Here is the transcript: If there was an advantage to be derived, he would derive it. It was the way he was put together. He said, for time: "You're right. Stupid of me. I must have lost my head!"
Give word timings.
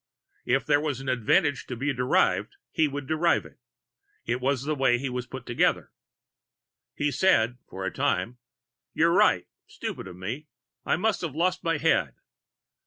If 0.47 0.65
there 0.65 0.81
was 0.81 0.99
an 0.99 1.09
advantage 1.09 1.67
to 1.67 1.75
be 1.75 1.93
derived, 1.93 2.55
he 2.71 2.87
would 2.87 3.05
derive 3.05 3.45
it. 3.45 3.59
It 4.25 4.41
was 4.41 4.63
the 4.63 4.73
way 4.73 4.97
he 4.97 5.09
was 5.11 5.27
put 5.27 5.45
together. 5.45 5.91
He 6.95 7.11
said, 7.11 7.59
for 7.69 7.87
time: 7.91 8.39
"You're 8.95 9.13
right. 9.13 9.45
Stupid 9.67 10.07
of 10.07 10.15
me. 10.15 10.47
I 10.87 10.95
must 10.95 11.21
have 11.21 11.35
lost 11.35 11.63
my 11.63 11.77
head!" 11.77 12.15